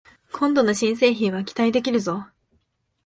[0.31, 2.25] 今度の新製品は期待できるぞ